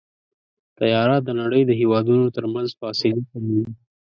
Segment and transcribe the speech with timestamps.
[0.77, 3.65] طیاره د نړۍ د هېوادونو ترمنځ فاصلې کموي.